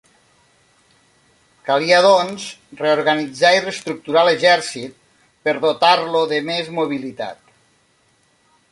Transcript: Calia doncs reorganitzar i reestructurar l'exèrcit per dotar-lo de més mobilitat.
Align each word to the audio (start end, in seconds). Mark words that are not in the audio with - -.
Calia 1.67 1.99
doncs 2.05 2.47
reorganitzar 2.81 3.53
i 3.57 3.61
reestructurar 3.67 4.25
l'exèrcit 4.31 4.97
per 5.45 5.57
dotar-lo 5.69 6.25
de 6.35 6.43
més 6.51 6.75
mobilitat. 6.81 7.55